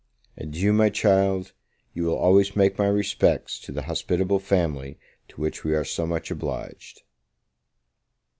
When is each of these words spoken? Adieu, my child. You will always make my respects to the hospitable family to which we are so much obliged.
Adieu, 0.35 0.73
my 0.73 0.89
child. 0.89 1.53
You 1.93 2.05
will 2.05 2.17
always 2.17 2.55
make 2.55 2.79
my 2.79 2.87
respects 2.87 3.59
to 3.59 3.71
the 3.71 3.83
hospitable 3.83 4.39
family 4.39 4.97
to 5.27 5.39
which 5.39 5.63
we 5.63 5.75
are 5.75 5.85
so 5.85 6.07
much 6.07 6.31
obliged. 6.31 7.03